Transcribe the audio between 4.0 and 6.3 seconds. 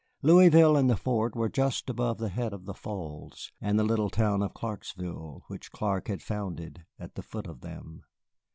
town of Clarksville, which Clark had